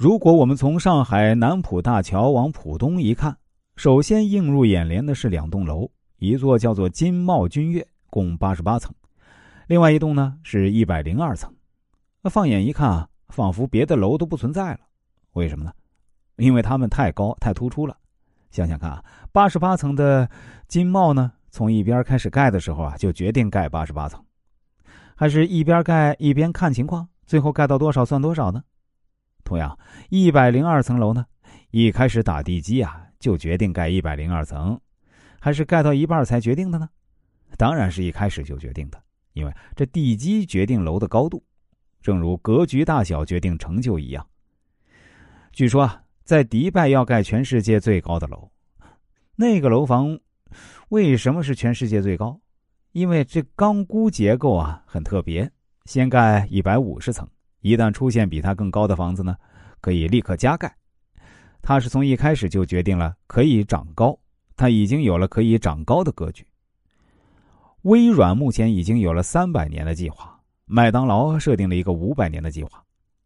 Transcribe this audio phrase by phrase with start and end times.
[0.00, 3.36] 如果我们从上海南浦大桥往浦东一看，
[3.76, 8.90] 首先映入眼帘的是两栋楼，一座叫做金茂君悦，共八十八层；
[9.66, 11.52] 另外一栋呢是一百零二层。
[12.22, 14.80] 那放眼一看啊，仿佛别的楼都不存在了。
[15.34, 15.70] 为什么呢？
[16.36, 17.94] 因为它们太高太突出了。
[18.50, 20.26] 想想看啊，八十八层的
[20.66, 24.24] 金茂呢，从一边开始盖的时候啊，就决定盖八十八层，
[25.14, 28.64] 还是一边盖一边看情况，最后盖到多少算多少呢？
[29.50, 29.76] 同样，
[30.10, 31.26] 一百零二层楼呢，
[31.72, 34.80] 一开始打地基啊，就决定盖一百零二层，
[35.40, 36.88] 还是盖到一半才决定的呢？
[37.58, 41.44] 当然是一开始就决定的，因为这地基决定楼的高度。
[42.00, 44.24] 正如格局大小决定成就一样。
[45.50, 48.52] 据说啊，在迪拜要盖全世界最高的楼，
[49.34, 50.16] 那个楼房
[50.90, 52.40] 为什么是全世界最高？
[52.92, 55.50] 因为这钢箍结构啊很特别，
[55.86, 57.28] 先盖一百五十层，
[57.60, 59.36] 一旦出现比它更高的房子呢，
[59.80, 60.74] 可以立刻加盖。
[61.62, 64.18] 它是从一开始就决定了可以长高，
[64.56, 66.46] 它已经有了可以长高的格局。
[67.82, 70.38] 微软目前已经有了三百年的计划。
[70.72, 72.80] 麦当劳设定了一个五百年的计划，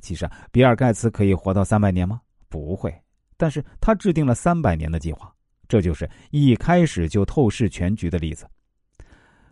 [0.00, 2.18] 其实，比尔盖茨可以活到三百年吗？
[2.48, 2.98] 不会，
[3.36, 5.30] 但是他制定了三百年的计划，
[5.68, 8.46] 这就是一开始就透视全局的例子。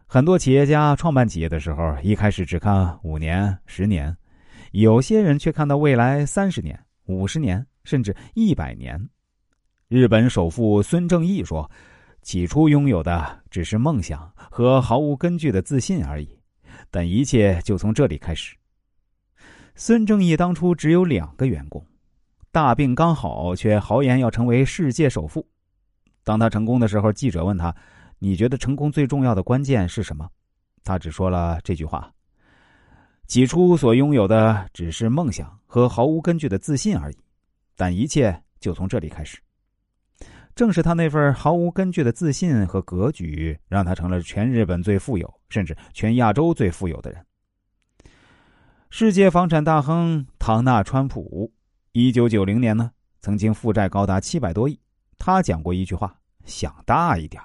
[0.06, 4.16] 很多企业家创办企业的时候，一开始只看五年、十年，
[4.74, 9.08] 有些人却看到未来三十年、五十年，甚至一百年。
[9.86, 11.70] 日本首富孙正义说
[12.22, 16.28] ：“起初拥有的只是梦想和毫无根据的自信而已。”
[16.90, 18.56] 但一切就从这里开始。
[19.76, 21.80] 孙正义当初只有两个员工，
[22.50, 25.46] 大病刚好，却豪言要成为世界首富。
[26.24, 27.72] 当他成功的时候，记者问他
[28.18, 30.28] ：“你觉得成功最重要的关键是什么？”
[30.82, 32.12] 他只说了这句话
[33.34, 37.16] ：“起初所拥有的只是梦想和毫无根据的自信而已，
[37.74, 39.40] 但一切就从这里开始。”
[40.54, 47.26] 正是他那份毫无根据的自信和格局，让他成了全日本最富有，甚至全亚洲最富有的人。
[48.88, 51.52] 世界房产大亨唐纳·川普，
[51.90, 54.78] 一九九零年呢，曾经负债高达七百多亿。
[55.18, 56.16] 他讲过一句话
[56.46, 57.42] ：“想大一点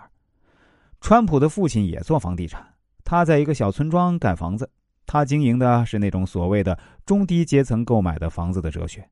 [1.02, 2.64] 川普的父亲也做房地产，
[3.04, 4.70] 他在一个小村庄盖房子，
[5.12, 9.04] 他经营的是那种所谓的中低阶层购买的房子的哲学。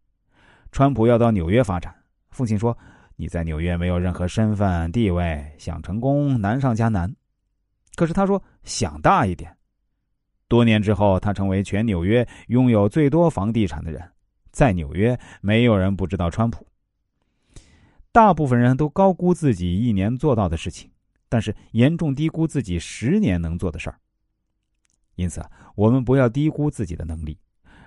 [0.72, 1.92] 川普要到纽约发展，
[2.30, 2.78] 父亲说。
[3.20, 7.12] 你在纽约没有任何身份地位，想成功难上加难。
[7.96, 9.58] 可是他说想大一点。
[10.48, 14.00] 多年之后，他成为全纽约拥有最多房地产的人。
[14.52, 16.68] 在纽约，没有人不知道川普。
[18.12, 20.92] 大部分人都高估自己一年做到的事情，
[21.28, 23.98] 但是严重低估自己十年能做的事儿。
[25.18, 25.44] 因此，
[25.76, 27.38] 我们不要低估自己的能力。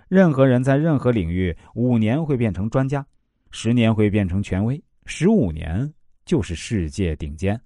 [0.09, 3.07] 任何人在任何领域，五年会变成专家，
[3.51, 4.83] 十年会变成权威。
[5.07, 5.91] 十五年
[6.25, 7.59] 就是世界顶尖。